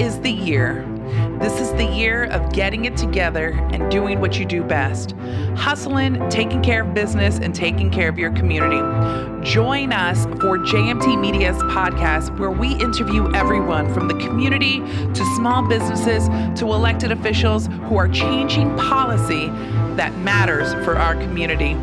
is 0.00 0.20
the 0.20 0.30
year. 0.30 0.84
This 1.40 1.60
is 1.60 1.72
the 1.72 1.84
year 1.84 2.24
of 2.24 2.52
getting 2.52 2.84
it 2.84 2.96
together 2.96 3.50
and 3.72 3.90
doing 3.90 4.20
what 4.20 4.38
you 4.38 4.44
do 4.44 4.62
best 4.62 5.14
hustling, 5.56 6.28
taking 6.28 6.62
care 6.62 6.82
of 6.82 6.94
business, 6.94 7.38
and 7.38 7.54
taking 7.54 7.90
care 7.90 8.08
of 8.08 8.18
your 8.18 8.30
community. 8.32 8.80
Join 9.42 9.92
us 9.92 10.24
for 10.40 10.58
JMT 10.58 11.18
Media's 11.18 11.56
podcast, 11.58 12.36
where 12.38 12.50
we 12.50 12.74
interview 12.74 13.32
everyone 13.32 13.92
from 13.94 14.08
the 14.08 14.14
community 14.14 14.80
to 14.80 15.34
small 15.36 15.66
businesses 15.66 16.28
to 16.58 16.66
elected 16.72 17.12
officials 17.12 17.68
who 17.88 17.96
are 17.96 18.08
changing 18.08 18.76
policy 18.76 19.46
that 19.96 20.14
matters 20.18 20.74
for 20.84 20.96
our 20.96 21.14
community. 21.14 21.76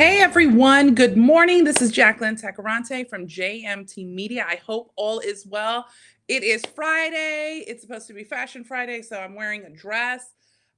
Hey 0.00 0.22
everyone, 0.22 0.94
good 0.94 1.18
morning. 1.18 1.64
This 1.64 1.82
is 1.82 1.90
Jacqueline 1.90 2.34
Tacarante 2.34 3.06
from 3.06 3.26
JMT 3.26 4.10
Media. 4.10 4.46
I 4.48 4.56
hope 4.56 4.92
all 4.96 5.18
is 5.18 5.44
well. 5.46 5.84
It 6.26 6.42
is 6.42 6.62
Friday. 6.74 7.62
It's 7.66 7.82
supposed 7.82 8.06
to 8.06 8.14
be 8.14 8.24
Fashion 8.24 8.64
Friday, 8.64 9.02
so 9.02 9.18
I'm 9.18 9.34
wearing 9.34 9.64
a 9.64 9.68
dress 9.68 10.32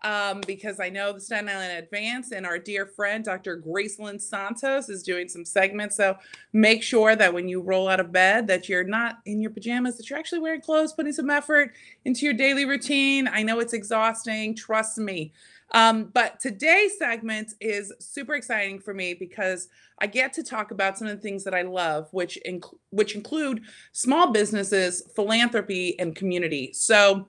um, 0.04 0.40
because 0.46 0.80
I 0.80 0.88
know 0.88 1.12
the 1.12 1.20
Staten 1.20 1.48
Island 1.48 1.78
Advance 1.78 2.32
and 2.32 2.44
our 2.44 2.58
dear 2.58 2.86
friend 2.86 3.24
Dr. 3.24 3.56
Gracelyn 3.56 4.20
Santos 4.20 4.88
is 4.88 5.02
doing 5.02 5.28
some 5.28 5.44
segments. 5.44 5.96
So 5.96 6.16
make 6.52 6.82
sure 6.82 7.14
that 7.14 7.32
when 7.32 7.48
you 7.48 7.60
roll 7.60 7.88
out 7.88 8.00
of 8.00 8.12
bed 8.12 8.46
that 8.48 8.68
you're 8.68 8.84
not 8.84 9.18
in 9.26 9.40
your 9.40 9.50
pajamas, 9.50 9.96
that 9.96 10.10
you're 10.10 10.18
actually 10.18 10.40
wearing 10.40 10.60
clothes, 10.60 10.92
putting 10.92 11.12
some 11.12 11.30
effort 11.30 11.72
into 12.04 12.24
your 12.24 12.34
daily 12.34 12.64
routine. 12.64 13.28
I 13.28 13.42
know 13.42 13.60
it's 13.60 13.72
exhausting. 13.72 14.56
Trust 14.56 14.98
me. 14.98 15.32
Um, 15.72 16.10
but 16.12 16.38
today's 16.38 16.98
segment 16.98 17.54
is 17.60 17.92
super 17.98 18.34
exciting 18.34 18.78
for 18.78 18.92
me 18.92 19.14
because 19.14 19.68
I 20.00 20.06
get 20.06 20.32
to 20.34 20.42
talk 20.42 20.70
about 20.70 20.98
some 20.98 21.08
of 21.08 21.16
the 21.16 21.22
things 21.22 21.44
that 21.44 21.54
I 21.54 21.62
love, 21.62 22.08
which 22.12 22.38
inc- 22.46 22.76
which 22.90 23.14
include 23.14 23.62
small 23.92 24.32
businesses, 24.32 25.02
philanthropy, 25.14 25.98
and 25.98 26.14
community. 26.14 26.72
So. 26.72 27.28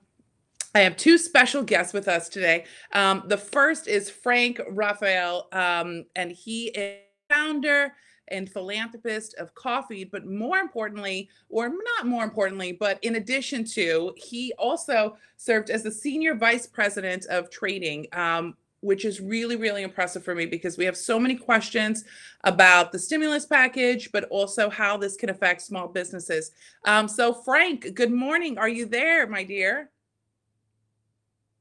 I 0.74 0.80
have 0.80 0.96
two 0.96 1.18
special 1.18 1.62
guests 1.62 1.92
with 1.92 2.08
us 2.08 2.28
today. 2.28 2.64
Um, 2.92 3.22
the 3.28 3.38
first 3.38 3.86
is 3.86 4.10
Frank 4.10 4.60
Raphael, 4.68 5.46
um, 5.52 6.04
and 6.16 6.32
he 6.32 6.66
is 6.68 6.98
founder 7.30 7.92
and 8.28 8.50
philanthropist 8.50 9.34
of 9.34 9.54
Coffee, 9.54 10.02
but 10.02 10.26
more 10.26 10.58
importantly, 10.58 11.28
or 11.48 11.68
not 11.68 12.06
more 12.06 12.24
importantly, 12.24 12.72
but 12.72 12.98
in 13.04 13.16
addition 13.16 13.64
to, 13.64 14.12
he 14.16 14.52
also 14.58 15.16
served 15.36 15.70
as 15.70 15.84
the 15.84 15.92
senior 15.92 16.34
vice 16.34 16.66
president 16.66 17.26
of 17.26 17.50
trading. 17.50 18.06
Um, 18.12 18.56
which 18.80 19.06
is 19.06 19.18
really, 19.18 19.56
really 19.56 19.82
impressive 19.82 20.22
for 20.22 20.34
me 20.34 20.44
because 20.44 20.76
we 20.76 20.84
have 20.84 20.94
so 20.94 21.18
many 21.18 21.34
questions 21.34 22.04
about 22.42 22.92
the 22.92 22.98
stimulus 22.98 23.46
package, 23.46 24.12
but 24.12 24.24
also 24.24 24.68
how 24.68 24.94
this 24.98 25.16
can 25.16 25.30
affect 25.30 25.62
small 25.62 25.88
businesses. 25.88 26.50
Um, 26.84 27.08
so, 27.08 27.32
Frank, 27.32 27.94
good 27.94 28.12
morning. 28.12 28.58
Are 28.58 28.68
you 28.68 28.84
there, 28.84 29.26
my 29.26 29.42
dear? 29.42 29.90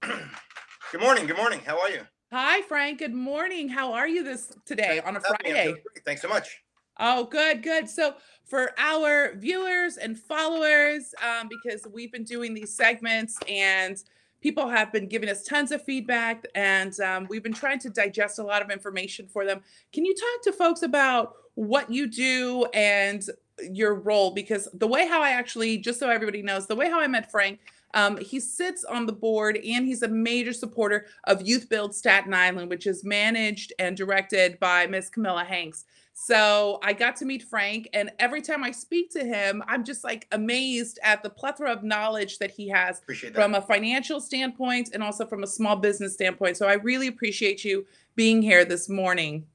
Good 0.92 1.02
morning. 1.02 1.28
Good 1.28 1.38
morning. 1.38 1.62
How 1.66 1.80
are 1.80 1.90
you? 1.90 2.02
Hi, 2.32 2.62
Frank. 2.64 3.00
Good 3.00 3.14
morning. 3.14 3.70
How 3.70 3.94
are 3.94 4.08
you 4.08 4.24
this 4.24 4.52
today 4.66 5.00
on 5.00 5.16
a 5.16 5.22
Friday? 5.22 5.76
Thanks 6.06 6.22
so 6.22 6.28
much. 6.28 6.62
Oh, 7.00 7.26
good, 7.26 7.64
good. 7.64 7.90
So, 7.90 8.16
for 8.46 8.72
our 8.78 9.36
viewers 9.36 9.98
and 9.98 10.20
followers, 10.20 11.14
um, 11.24 11.50
because 11.50 11.88
we've 11.92 12.12
been 12.12 12.26
doing 12.26 12.54
these 12.54 12.76
segments 12.76 13.38
and 13.48 13.98
people 14.42 14.68
have 14.68 14.92
been 14.92 15.08
giving 15.08 15.30
us 15.30 15.44
tons 15.44 15.72
of 15.72 15.82
feedback, 15.84 16.46
and 16.54 17.00
um, 17.00 17.26
we've 17.30 17.44
been 17.44 17.54
trying 17.54 17.80
to 17.80 17.90
digest 17.90 18.40
a 18.40 18.44
lot 18.44 18.62
of 18.62 18.70
information 18.70 19.28
for 19.28 19.46
them. 19.46 19.62
Can 19.94 20.04
you 20.06 20.14
talk 20.14 20.44
to 20.44 20.52
folks 20.52 20.82
about 20.82 21.34
what 21.56 21.90
you 21.90 22.08
do 22.08 22.66
and 22.74 23.24
your 23.72 23.96
role? 23.96 24.32
Because 24.32 24.68
the 24.74 24.88
way 24.88 25.08
how 25.08 25.22
I 25.22 25.30
actually, 25.30 25.78
just 25.78 26.00
so 26.00 26.10
everybody 26.10 26.42
knows, 26.42 26.68
the 26.68 26.76
way 26.76 26.90
how 26.90 27.00
I 27.00 27.08
met 27.08 27.32
Frank 27.32 27.60
um, 27.94 28.18
he 28.18 28.40
sits 28.40 28.84
on 28.84 29.06
the 29.06 29.14
board 29.14 29.58
and 29.58 29.86
he's 29.86 30.02
a 30.02 30.08
major 30.08 30.54
supporter 30.54 31.06
of 31.26 31.42
Youth 31.42 31.70
Build 31.70 31.94
Staten 31.94 32.34
Island, 32.34 32.70
which 32.70 32.88
is 32.88 33.04
managed 33.04 33.74
and 33.80 33.96
directed 33.96 34.60
by 34.60 34.88
Miss 34.88 35.10
Camilla 35.10 35.44
Hanks. 35.44 35.86
So 36.16 36.80
I 36.84 36.94
got 36.94 37.16
to 37.18 37.26
meet 37.26 37.42
Frank, 37.42 37.90
and 37.92 38.12
every 38.20 38.44
time 38.44 38.64
I 38.64 38.70
speak 38.70 39.10
to 39.12 39.26
him, 39.26 39.64
I'm 39.68 39.84
just 39.84 40.04
like 40.04 40.28
amazed 40.32 41.00
at 41.02 41.24
the 41.24 41.30
plethora 41.30 41.72
of 41.72 41.84
knowledge 41.84 42.38
that 42.38 42.52
he 42.52 42.68
has 42.70 43.02
from 43.34 43.56
a 43.56 43.62
financial 43.62 44.22
standpoint 44.22 44.92
and 44.94 45.02
also 45.02 45.26
from 45.26 45.42
a 45.42 45.48
small 45.48 45.76
business 45.76 46.14
standpoint. 46.14 46.58
So 46.58 46.68
I 46.68 46.74
really 46.74 47.08
appreciate 47.08 47.66
you 47.66 47.88
being 48.16 48.44
here 48.44 48.64
this 48.64 48.90
morning. 48.90 49.48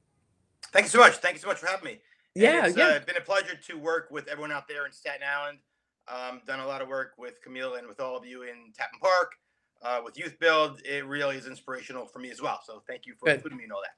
Thank 0.73 0.85
you 0.85 0.89
so 0.89 0.99
much. 0.99 1.13
Thank 1.15 1.35
you 1.35 1.41
so 1.41 1.47
much 1.47 1.59
for 1.59 1.67
having 1.67 1.85
me. 1.85 1.99
Yeah, 2.35 2.67
it's 2.67 2.77
yeah. 2.77 2.85
Uh, 2.85 2.99
been 3.05 3.17
a 3.17 3.21
pleasure 3.21 3.55
to 3.67 3.77
work 3.77 4.09
with 4.11 4.27
everyone 4.27 4.51
out 4.51 4.67
there 4.67 4.85
in 4.85 4.91
Staten 4.91 5.21
Island. 5.27 5.59
Um, 6.07 6.41
done 6.47 6.59
a 6.59 6.67
lot 6.67 6.81
of 6.81 6.87
work 6.87 7.13
with 7.17 7.41
Camille 7.41 7.75
and 7.75 7.87
with 7.87 7.99
all 7.99 8.17
of 8.17 8.25
you 8.25 8.43
in 8.43 8.73
Tappen 8.73 8.99
Park, 9.01 9.33
uh, 9.81 10.01
with 10.03 10.17
Youth 10.17 10.39
Build. 10.39 10.81
It 10.83 11.05
really 11.05 11.37
is 11.37 11.45
inspirational 11.45 12.05
for 12.05 12.19
me 12.19 12.31
as 12.31 12.41
well. 12.41 12.61
So 12.65 12.81
thank 12.87 13.05
you 13.05 13.13
for 13.19 13.25
Good. 13.25 13.35
including 13.35 13.57
me 13.59 13.65
in 13.65 13.71
all 13.71 13.81
that. 13.81 13.93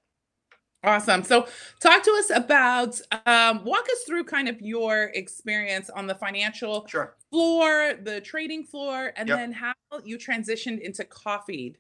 Awesome. 0.84 1.24
So, 1.24 1.48
talk 1.80 2.02
to 2.02 2.12
us 2.12 2.32
about, 2.32 3.00
um, 3.28 3.64
walk 3.64 3.84
us 3.84 4.04
through 4.08 4.24
kind 4.24 4.50
of 4.50 4.60
your 4.62 5.12
experience 5.14 5.92
on 5.92 6.08
the 6.08 6.16
financial 6.16 6.88
sure. 6.88 7.18
floor, 7.30 7.94
the 8.02 8.20
trading 8.22 8.64
floor, 8.64 9.14
and 9.16 9.30
yep. 9.30 9.38
then 9.38 9.52
how 9.52 9.74
you 10.04 10.18
transitioned 10.18 10.82
into 10.82 11.04
coffee. 11.06 11.78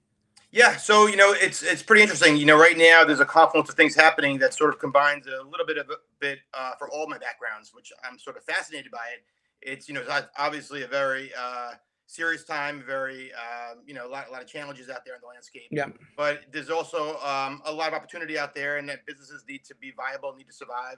Yeah, 0.51 0.75
so 0.75 1.07
you 1.07 1.15
know 1.15 1.33
it's 1.33 1.63
it's 1.63 1.81
pretty 1.81 2.01
interesting. 2.01 2.35
You 2.35 2.45
know, 2.45 2.57
right 2.57 2.77
now 2.77 3.03
there's 3.05 3.21
a 3.21 3.25
confluence 3.25 3.69
of 3.69 3.75
things 3.75 3.95
happening 3.95 4.37
that 4.39 4.53
sort 4.53 4.73
of 4.73 4.79
combines 4.79 5.25
a 5.27 5.43
little 5.43 5.65
bit 5.65 5.77
of 5.77 5.89
a 5.89 5.95
bit 6.19 6.39
uh, 6.53 6.73
from 6.77 6.89
all 6.93 7.07
my 7.07 7.17
backgrounds, 7.17 7.71
which 7.73 7.91
I'm 8.03 8.19
sort 8.19 8.37
of 8.37 8.43
fascinated 8.43 8.91
by 8.91 9.05
it 9.15 9.23
it's 9.61 9.87
you 9.87 9.93
know 9.93 10.03
obviously 10.37 10.83
a 10.83 10.87
very 10.87 11.31
uh, 11.39 11.71
serious 12.07 12.43
time, 12.43 12.83
very 12.85 13.31
uh, 13.33 13.75
you 13.85 13.93
know 13.93 14.07
a 14.07 14.09
lot, 14.09 14.27
a 14.27 14.31
lot 14.31 14.41
of 14.41 14.47
challenges 14.47 14.89
out 14.89 15.05
there 15.05 15.15
in 15.15 15.21
the 15.21 15.27
landscape. 15.27 15.67
Yeah. 15.71 15.87
But 16.17 16.41
there's 16.51 16.69
also 16.69 17.17
um, 17.19 17.61
a 17.65 17.71
lot 17.71 17.89
of 17.89 17.93
opportunity 17.93 18.37
out 18.37 18.53
there, 18.53 18.77
and 18.77 18.89
that 18.89 19.05
businesses 19.05 19.43
need 19.47 19.63
to 19.65 19.75
be 19.75 19.91
viable, 19.91 20.33
need 20.35 20.47
to 20.47 20.53
survive, 20.53 20.97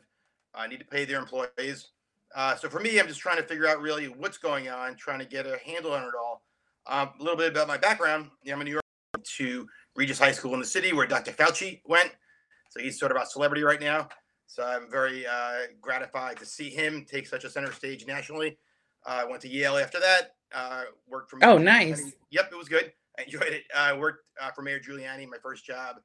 uh, 0.56 0.66
need 0.68 0.80
to 0.80 0.86
pay 0.86 1.06
their 1.06 1.20
employees. 1.20 1.90
Uh, 2.36 2.56
so 2.56 2.68
for 2.68 2.80
me, 2.80 3.00
I'm 3.00 3.08
just 3.08 3.20
trying 3.20 3.38
to 3.38 3.44
figure 3.44 3.68
out 3.68 3.80
really 3.80 4.08
what's 4.08 4.38
going 4.38 4.68
on, 4.68 4.96
trying 4.96 5.20
to 5.20 5.26
get 5.26 5.46
a 5.46 5.58
handle 5.64 5.94
on 5.94 6.04
it 6.04 6.14
all. 6.20 6.44
Um, 6.88 7.12
a 7.20 7.24
little 7.24 7.38
bit 7.38 7.52
about 7.52 7.68
my 7.68 7.78
background. 7.78 8.30
Yeah, 8.44 8.54
I'm 8.54 8.62
in 8.62 8.66
New 8.66 8.72
York 8.72 8.83
to 9.38 9.68
Regis 9.96 10.20
High 10.20 10.32
School 10.32 10.54
in 10.54 10.60
the 10.60 10.66
city 10.66 10.94
where 10.94 11.08
Dr. 11.08 11.32
Fauci 11.32 11.82
went. 11.86 12.12
So 12.70 12.80
he's 12.80 13.00
sort 13.00 13.12
of 13.12 13.22
a 13.22 13.26
celebrity 13.26 13.64
right 13.64 13.82
now. 13.82 14.10
So 14.48 14.64
I'm 14.64 14.90
very 14.90 15.26
uh, 15.26 15.68
gratified 15.82 16.38
to 16.38 16.46
see 16.46 16.70
him 16.70 17.06
take 17.10 17.28
such 17.28 17.44
a 17.44 17.50
center 17.50 17.72
stage 17.72 18.06
nationally. 18.06 18.58
Uh, 19.06 19.22
I 19.22 19.26
went 19.26 19.42
to 19.42 19.50
Yale 19.50 19.78
after 19.78 20.00
that. 20.00 20.36
Uh, 20.54 20.84
worked 21.08 21.30
for. 21.30 21.40
Oh, 21.44 21.58
nice. 21.58 22.14
Yep, 22.32 22.50
it 22.52 22.58
was 22.58 22.70
good. 22.70 22.92
I 23.18 23.24
enjoyed 23.24 23.54
it. 23.54 23.64
I 23.76 23.94
worked 23.94 24.26
uh, 24.42 24.52
for 24.52 24.62
Mayor 24.62 24.80
Giuliani, 24.80 25.28
my 25.28 25.38
first 25.42 25.66
job, 25.66 25.98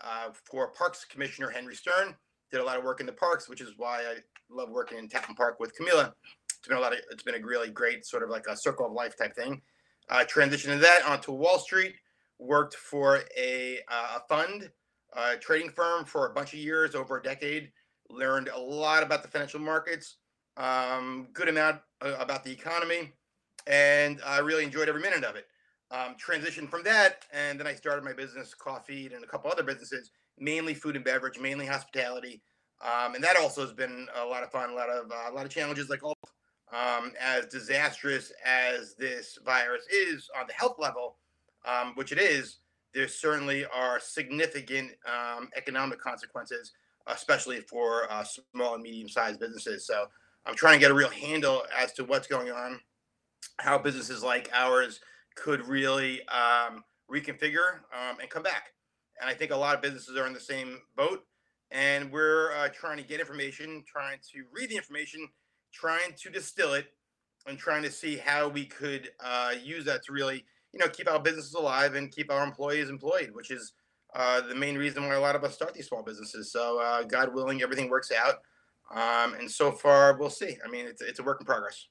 uh, 0.00 0.28
for 0.44 0.72
Parks 0.72 1.04
Commissioner 1.04 1.50
Henry 1.50 1.74
Stern. 1.74 2.14
Did 2.52 2.60
a 2.60 2.64
lot 2.64 2.78
of 2.78 2.84
work 2.84 3.00
in 3.00 3.06
the 3.06 3.12
parks, 3.12 3.48
which 3.48 3.60
is 3.60 3.72
why 3.76 4.00
I 4.00 4.16
love 4.50 4.70
working 4.70 4.98
in 4.98 5.08
Tappen 5.08 5.36
Park 5.36 5.58
with 5.58 5.74
Camilla. 5.74 6.14
It's 6.48 6.68
been 6.68 6.76
a 6.76 6.80
lot 6.80 6.92
of. 6.92 7.00
It's 7.10 7.22
been 7.22 7.34
a 7.34 7.44
really 7.44 7.70
great 7.70 8.06
sort 8.06 8.22
of 8.22 8.30
like 8.30 8.46
a 8.48 8.56
circle 8.56 8.86
of 8.86 8.92
life 8.92 9.16
type 9.18 9.34
thing. 9.34 9.60
Uh, 10.08 10.24
transitioned 10.24 10.74
to 10.74 10.78
that 10.78 11.02
onto 11.04 11.32
Wall 11.32 11.58
Street. 11.58 11.96
Worked 12.38 12.74
for 12.74 13.22
a, 13.36 13.80
uh, 13.90 14.18
fund, 14.28 14.70
a 15.14 15.36
trading 15.36 15.70
firm 15.70 16.04
for 16.04 16.26
a 16.26 16.34
bunch 16.34 16.52
of 16.52 16.58
years, 16.58 16.94
over 16.94 17.18
a 17.18 17.22
decade 17.22 17.70
learned 18.10 18.48
a 18.48 18.58
lot 18.58 19.02
about 19.02 19.22
the 19.22 19.28
financial 19.28 19.60
markets, 19.60 20.16
um, 20.56 21.28
good 21.32 21.48
amount 21.48 21.80
uh, 22.04 22.16
about 22.18 22.44
the 22.44 22.52
economy, 22.52 23.12
and 23.66 24.20
I 24.24 24.38
really 24.38 24.64
enjoyed 24.64 24.88
every 24.88 25.00
minute 25.00 25.24
of 25.24 25.36
it. 25.36 25.46
Um, 25.90 26.16
transitioned 26.16 26.68
from 26.68 26.82
that, 26.82 27.24
and 27.32 27.60
then 27.60 27.66
I 27.66 27.74
started 27.74 28.04
my 28.04 28.12
business, 28.12 28.54
Coffee, 28.54 29.06
and 29.14 29.22
a 29.22 29.26
couple 29.26 29.50
other 29.50 29.62
businesses, 29.62 30.10
mainly 30.36 30.74
food 30.74 30.96
and 30.96 31.04
beverage, 31.04 31.38
mainly 31.38 31.66
hospitality, 31.66 32.42
um, 32.82 33.14
and 33.14 33.22
that 33.22 33.36
also 33.36 33.60
has 33.60 33.72
been 33.72 34.08
a 34.16 34.24
lot 34.24 34.42
of 34.42 34.50
fun, 34.50 34.70
a 34.70 34.74
lot 34.74 34.88
of 34.88 35.10
uh, 35.10 35.30
a 35.30 35.32
lot 35.32 35.44
of 35.44 35.50
challenges, 35.50 35.88
like 35.88 36.02
all. 36.02 36.16
Um, 36.72 37.12
as 37.20 37.46
disastrous 37.46 38.32
as 38.44 38.96
this 38.96 39.38
virus 39.44 39.86
is 39.86 40.28
on 40.36 40.48
the 40.48 40.52
health 40.52 40.74
level, 40.80 41.16
um, 41.66 41.92
which 41.94 42.12
it 42.12 42.18
is, 42.18 42.58
there 42.94 43.08
certainly 43.08 43.66
are 43.66 44.00
significant 44.00 44.92
um, 45.06 45.48
economic 45.56 46.00
consequences 46.00 46.72
especially 47.06 47.60
for 47.60 48.10
uh, 48.10 48.24
small 48.24 48.74
and 48.74 48.82
medium 48.82 49.08
sized 49.08 49.40
businesses. 49.40 49.86
So 49.86 50.06
I'm 50.44 50.54
trying 50.54 50.74
to 50.74 50.80
get 50.80 50.90
a 50.90 50.94
real 50.94 51.10
handle 51.10 51.62
as 51.76 51.92
to 51.94 52.04
what's 52.04 52.26
going 52.26 52.50
on, 52.50 52.80
how 53.58 53.78
businesses 53.78 54.22
like 54.22 54.50
ours 54.52 55.00
could 55.36 55.66
really 55.66 56.26
um, 56.28 56.82
reconfigure 57.10 57.80
um, 57.92 58.18
and 58.20 58.30
come 58.30 58.42
back. 58.42 58.72
And 59.20 59.30
I 59.30 59.34
think 59.34 59.50
a 59.50 59.56
lot 59.56 59.74
of 59.74 59.82
businesses 59.82 60.16
are 60.16 60.26
in 60.26 60.34
the 60.34 60.40
same 60.40 60.80
boat. 60.96 61.24
And 61.70 62.12
we're 62.12 62.52
uh, 62.52 62.68
trying 62.68 62.98
to 62.98 63.02
get 63.02 63.18
information, 63.18 63.82
trying 63.86 64.18
to 64.32 64.44
read 64.52 64.70
the 64.70 64.76
information, 64.76 65.28
trying 65.72 66.12
to 66.16 66.30
distill 66.30 66.74
it, 66.74 66.86
and 67.46 67.58
trying 67.58 67.82
to 67.82 67.90
see 67.90 68.16
how 68.16 68.48
we 68.48 68.66
could 68.66 69.10
uh, 69.24 69.52
use 69.62 69.84
that 69.84 70.04
to 70.04 70.12
really, 70.12 70.44
you 70.76 70.84
know, 70.84 70.90
keep 70.90 71.10
our 71.10 71.18
businesses 71.18 71.54
alive 71.54 71.94
and 71.94 72.12
keep 72.12 72.30
our 72.30 72.44
employees 72.44 72.90
employed, 72.90 73.30
which 73.32 73.50
is 73.50 73.72
uh, 74.14 74.42
the 74.42 74.54
main 74.54 74.76
reason 74.76 75.04
why 75.04 75.14
a 75.14 75.20
lot 75.20 75.34
of 75.34 75.42
us 75.42 75.54
start 75.54 75.72
these 75.72 75.88
small 75.88 76.02
businesses. 76.02 76.52
So, 76.52 76.80
uh, 76.80 77.02
God 77.02 77.34
willing, 77.34 77.62
everything 77.62 77.88
works 77.88 78.12
out. 78.12 78.42
Um, 78.90 79.34
and 79.34 79.50
so 79.50 79.72
far, 79.72 80.18
we'll 80.18 80.30
see. 80.30 80.58
I 80.64 80.70
mean, 80.70 80.86
it's 80.86 81.00
it's 81.00 81.18
a 81.18 81.22
work 81.22 81.40
in 81.40 81.46
progress. 81.46 81.88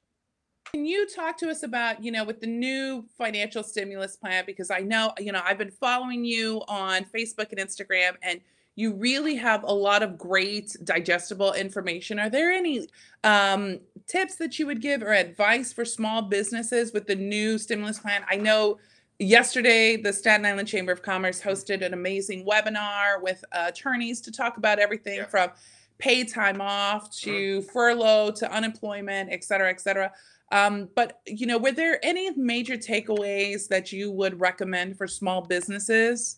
Can 0.71 0.85
you 0.85 1.07
talk 1.07 1.37
to 1.39 1.49
us 1.49 1.63
about, 1.63 2.03
you 2.03 2.11
know, 2.11 2.23
with 2.23 2.41
the 2.41 2.47
new 2.47 3.05
financial 3.17 3.63
stimulus 3.63 4.15
plan? 4.15 4.43
Because 4.45 4.71
I 4.71 4.79
know, 4.79 5.13
you 5.19 5.31
know, 5.31 5.41
I've 5.43 5.57
been 5.57 5.71
following 5.71 6.23
you 6.23 6.61
on 6.67 7.05
Facebook 7.05 7.51
and 7.51 7.59
Instagram, 7.59 8.13
and 8.21 8.39
you 8.75 8.93
really 8.93 9.35
have 9.35 9.63
a 9.63 9.73
lot 9.73 10.03
of 10.03 10.17
great 10.17 10.75
digestible 10.83 11.53
information. 11.53 12.19
Are 12.19 12.29
there 12.29 12.51
any 12.51 12.87
um, 13.23 13.79
tips 14.07 14.35
that 14.35 14.59
you 14.59 14.65
would 14.67 14.81
give 14.81 15.01
or 15.01 15.13
advice 15.13 15.73
for 15.73 15.85
small 15.85 16.21
businesses 16.21 16.93
with 16.93 17.07
the 17.07 17.15
new 17.15 17.57
stimulus 17.57 17.99
plan? 17.99 18.23
I 18.29 18.37
know 18.37 18.77
yesterday 19.19 19.97
the 19.97 20.13
Staten 20.13 20.45
Island 20.45 20.67
Chamber 20.67 20.91
of 20.91 21.01
Commerce 21.01 21.41
hosted 21.41 21.83
an 21.83 21.93
amazing 21.93 22.45
webinar 22.45 23.21
with 23.21 23.43
uh, 23.51 23.65
attorneys 23.69 24.21
to 24.21 24.31
talk 24.31 24.57
about 24.57 24.79
everything 24.79 25.17
Yeah. 25.17 25.25
from 25.25 25.51
paid 25.97 26.27
time 26.31 26.59
off 26.59 27.09
to 27.19 27.61
furlough 27.63 28.29
to 28.29 28.51
unemployment, 28.51 29.31
et 29.31 29.43
cetera, 29.43 29.69
et 29.69 29.79
cetera. 29.79 30.11
Um, 30.51 30.89
but 30.93 31.21
you 31.25 31.47
know, 31.47 31.57
were 31.57 31.71
there 31.71 32.05
any 32.05 32.31
major 32.35 32.77
takeaways 32.77 33.67
that 33.69 33.91
you 33.91 34.11
would 34.11 34.39
recommend 34.39 34.97
for 34.97 35.07
small 35.07 35.41
businesses? 35.41 36.37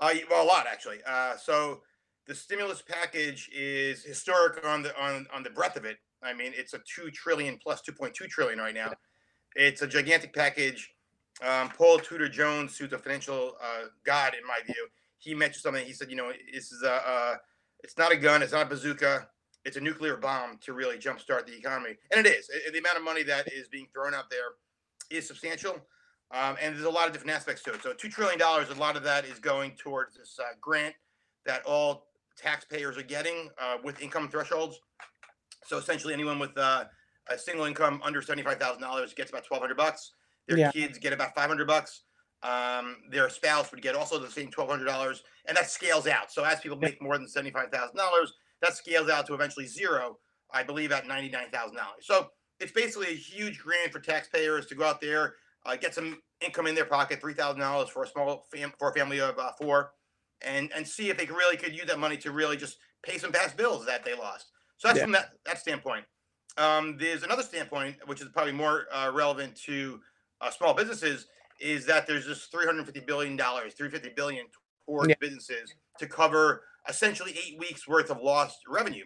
Uh, 0.00 0.14
well, 0.30 0.44
a 0.44 0.48
lot 0.48 0.66
actually. 0.66 0.98
Uh, 1.06 1.36
so 1.36 1.82
the 2.26 2.34
stimulus 2.34 2.82
package 2.82 3.50
is 3.52 4.02
historic 4.02 4.64
on 4.64 4.82
the 4.82 4.98
on 5.00 5.26
on 5.32 5.42
the 5.42 5.50
breadth 5.50 5.76
of 5.76 5.84
it. 5.84 5.98
I 6.22 6.32
mean, 6.32 6.52
it's 6.54 6.74
a 6.74 6.78
two 6.78 7.10
trillion 7.10 7.58
plus 7.62 7.82
two 7.82 7.92
point 7.92 8.14
two 8.14 8.26
trillion 8.26 8.58
right 8.58 8.74
now. 8.74 8.92
It's 9.54 9.82
a 9.82 9.86
gigantic 9.86 10.34
package. 10.34 10.90
Um, 11.42 11.68
Paul 11.68 11.98
Tudor 11.98 12.28
Jones, 12.28 12.78
who's 12.78 12.92
a 12.92 12.98
financial 12.98 13.56
uh, 13.62 13.86
god 14.04 14.34
in 14.34 14.46
my 14.46 14.58
view, 14.64 14.86
he 15.18 15.34
mentioned 15.34 15.62
something. 15.62 15.84
He 15.84 15.92
said, 15.92 16.08
you 16.08 16.16
know, 16.16 16.32
this 16.52 16.70
is 16.70 16.82
a, 16.82 16.92
uh, 16.92 17.34
it's 17.82 17.98
not 17.98 18.12
a 18.12 18.16
gun, 18.16 18.40
it's 18.40 18.52
not 18.52 18.66
a 18.66 18.68
bazooka, 18.68 19.28
it's 19.64 19.76
a 19.76 19.80
nuclear 19.80 20.16
bomb 20.16 20.58
to 20.62 20.72
really 20.72 20.96
jumpstart 20.96 21.46
the 21.46 21.56
economy, 21.56 21.96
and 22.12 22.24
it 22.24 22.30
is. 22.30 22.48
Uh, 22.48 22.70
The 22.70 22.78
amount 22.78 22.98
of 22.98 23.04
money 23.04 23.24
that 23.24 23.52
is 23.52 23.68
being 23.68 23.88
thrown 23.92 24.14
out 24.14 24.30
there 24.30 24.52
is 25.10 25.26
substantial. 25.26 25.74
Um, 26.30 26.56
and 26.60 26.74
there's 26.74 26.86
a 26.86 26.90
lot 26.90 27.06
of 27.06 27.12
different 27.12 27.36
aspects 27.36 27.62
to 27.64 27.74
it. 27.74 27.82
So 27.82 27.92
two 27.92 28.08
trillion 28.08 28.38
dollars, 28.38 28.70
a 28.70 28.74
lot 28.74 28.96
of 28.96 29.02
that 29.04 29.24
is 29.24 29.38
going 29.38 29.72
towards 29.72 30.16
this 30.16 30.38
uh, 30.40 30.54
grant 30.60 30.94
that 31.46 31.64
all 31.64 32.06
taxpayers 32.36 32.96
are 32.96 33.02
getting 33.02 33.48
uh, 33.60 33.76
with 33.82 34.00
income 34.00 34.28
thresholds. 34.28 34.78
So 35.66 35.78
essentially, 35.78 36.12
anyone 36.12 36.38
with 36.38 36.56
uh, 36.58 36.84
a 37.28 37.38
single 37.38 37.64
income 37.64 38.00
under 38.04 38.20
seventy-five 38.22 38.58
thousand 38.58 38.82
dollars 38.82 39.14
gets 39.14 39.30
about 39.30 39.44
twelve 39.44 39.62
hundred 39.62 39.76
bucks. 39.76 40.12
Their 40.48 40.58
Yeah. 40.58 40.70
kids 40.70 40.98
get 40.98 41.12
about 41.12 41.34
five 41.34 41.48
hundred 41.48 41.66
bucks. 41.66 42.02
Um, 42.42 42.96
their 43.10 43.30
spouse 43.30 43.70
would 43.70 43.80
get 43.80 43.94
also 43.94 44.18
the 44.18 44.30
same 44.30 44.50
twelve 44.50 44.68
hundred 44.68 44.84
dollars, 44.84 45.22
and 45.46 45.56
that 45.56 45.70
scales 45.70 46.06
out. 46.06 46.30
So 46.30 46.44
as 46.44 46.60
people 46.60 46.76
make 46.78 47.00
more 47.00 47.16
than 47.16 47.26
seventy-five 47.26 47.70
thousand 47.70 47.96
dollars, 47.96 48.34
that 48.60 48.76
scales 48.76 49.08
out 49.08 49.26
to 49.26 49.34
eventually 49.34 49.66
zero. 49.66 50.18
I 50.52 50.62
believe 50.62 50.92
at 50.92 51.06
ninety-nine 51.06 51.50
thousand 51.50 51.76
dollars. 51.76 52.02
So 52.02 52.28
it's 52.60 52.72
basically 52.72 53.08
a 53.08 53.16
huge 53.16 53.58
grant 53.58 53.90
for 53.90 53.98
taxpayers 54.00 54.66
to 54.66 54.74
go 54.74 54.84
out 54.84 55.00
there, 55.00 55.34
uh, 55.66 55.74
get 55.76 55.94
some 55.94 56.20
income 56.40 56.66
in 56.66 56.74
their 56.74 56.84
pocket, 56.84 57.20
three 57.20 57.34
thousand 57.34 57.60
dollars 57.60 57.88
for 57.88 58.02
a 58.04 58.06
small 58.06 58.46
fam- 58.52 58.74
for 58.78 58.90
a 58.90 58.94
family 58.94 59.20
of 59.20 59.38
uh, 59.38 59.52
four, 59.58 59.92
and 60.44 60.72
and 60.74 60.86
see 60.86 61.10
if 61.10 61.16
they 61.16 61.26
really 61.26 61.56
could 61.56 61.72
use 61.74 61.86
that 61.86 61.98
money 61.98 62.16
to 62.18 62.30
really 62.32 62.56
just 62.56 62.78
pay 63.02 63.18
some 63.18 63.32
past 63.32 63.56
bills 63.56 63.84
that 63.86 64.04
they 64.04 64.14
lost. 64.14 64.50
So 64.76 64.88
that's 64.88 64.98
Yeah. 64.98 65.04
from 65.04 65.12
that 65.12 65.32
that 65.44 65.58
standpoint. 65.58 66.04
Um, 66.56 66.96
there's 66.98 67.22
another 67.24 67.42
standpoint 67.42 67.96
which 68.06 68.20
is 68.20 68.28
probably 68.28 68.52
more 68.52 68.86
uh, 68.92 69.10
relevant 69.12 69.56
to 69.62 70.00
uh, 70.40 70.50
small 70.50 70.74
businesses 70.74 71.26
is 71.60 71.86
that 71.86 72.06
there's 72.06 72.26
just 72.26 72.50
350 72.50 73.00
billion 73.00 73.36
dollars, 73.36 73.74
350 73.74 74.14
billion 74.14 74.46
towards 74.86 75.08
Yeah. 75.08 75.14
businesses 75.20 75.72
to 75.98 76.06
cover 76.06 76.64
essentially 76.88 77.32
eight 77.38 77.58
weeks 77.58 77.88
worth 77.88 78.10
of 78.10 78.20
lost 78.20 78.58
revenue. 78.68 79.04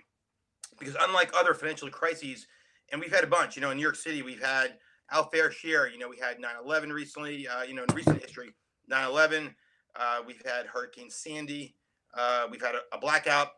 Because 0.79 0.97
unlike 1.01 1.31
other 1.35 1.55
financial 1.55 1.91
crises, 1.91 2.47
and 2.91 3.01
we've 3.01 3.13
had 3.13 3.25
a 3.25 3.29
bunch, 3.29 3.57
you 3.57 3.63
know, 3.63 3.71
in 3.71 3.77
New 3.77 3.83
York 3.83 3.97
City, 3.97 4.23
we've 4.23 4.43
had 4.43 4.79
our 5.11 5.29
fair 5.33 5.51
share. 5.51 5.89
You 5.89 5.99
know, 5.99 6.09
we 6.09 6.19
had 6.19 6.39
9/11 6.39 6.93
recently. 6.93 7.47
Uh, 7.49 7.63
you 7.63 7.75
know, 7.75 7.85
in 7.85 7.95
recent 7.95 8.21
history, 8.23 8.55
9/11. 8.91 9.55
Uh, 9.97 10.21
we've 10.27 10.43
had 10.45 10.67
Hurricane 10.67 11.11
Sandy. 11.11 11.75
Uh, 12.15 12.47
we've 12.51 12.63
had 12.63 12.75
a, 12.75 12.81
a 12.93 12.99
blackout, 12.99 13.49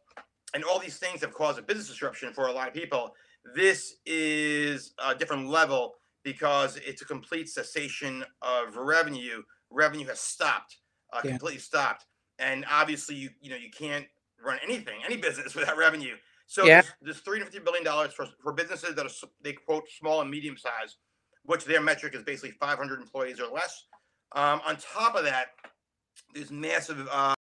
and 0.54 0.64
all 0.64 0.78
these 0.78 0.98
things 0.98 1.20
have 1.20 1.32
caused 1.32 1.58
a 1.58 1.62
business 1.62 1.88
disruption 1.88 2.32
for 2.32 2.48
a 2.48 2.52
lot 2.52 2.68
of 2.68 2.74
people. 2.74 3.14
This 3.54 3.96
is 4.06 4.92
a 5.04 5.14
different 5.14 5.48
level 5.48 5.94
because 6.22 6.76
it's 6.76 7.02
a 7.02 7.04
complete 7.04 7.48
cessation 7.48 8.24
of 8.42 8.76
revenue. 8.76 9.42
Revenue 9.70 10.06
has 10.06 10.20
stopped, 10.20 10.78
uh, 11.12 11.20
Yeah. 11.24 11.30
completely 11.30 11.60
stopped, 11.60 12.06
and 12.38 12.64
obviously, 12.68 13.14
you 13.14 13.30
you 13.40 13.50
know, 13.50 13.56
you 13.56 13.70
can't 13.70 14.06
run 14.42 14.58
anything, 14.62 15.00
any 15.04 15.16
business 15.16 15.54
without 15.56 15.76
revenue. 15.76 16.16
So 16.46 16.66
Yeah. 16.66 16.80
there's, 16.82 16.92
there's 17.00 17.20
350 17.20 17.60
billion 17.64 17.84
dollars 17.84 18.12
for 18.12 18.26
for 18.42 18.52
businesses 18.52 18.94
that 18.96 19.06
are 19.06 19.28
they 19.40 19.52
quote 19.52 19.84
small 19.88 20.20
and 20.20 20.30
medium 20.30 20.56
size, 20.56 20.96
which 21.44 21.64
their 21.64 21.80
metric 21.80 22.14
is 22.14 22.24
basically 22.24 22.50
500 22.52 23.00
employees 23.00 23.38
or 23.40 23.46
less. 23.46 23.86
Um, 24.32 24.60
on 24.66 24.76
top 24.76 25.14
of 25.16 25.24
that, 25.24 25.54
there's 26.34 26.50
massive 26.50 27.08
uh, 27.10 27.34